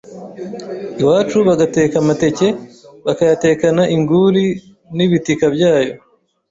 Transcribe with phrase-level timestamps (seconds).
[1.01, 2.47] iwacu bagateka amateke,
[3.05, 4.43] bakayatekana inguri
[4.95, 5.93] n’ibitika byayo,